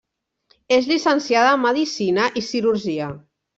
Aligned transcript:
És 0.77 0.87
llicenciada 0.91 1.53
en 1.59 1.63
medicina 1.67 2.27
i 2.43 2.45
cirurgia. 2.51 3.15